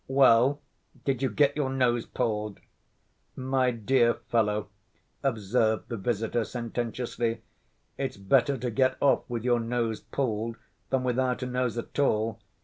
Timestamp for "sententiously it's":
6.43-8.17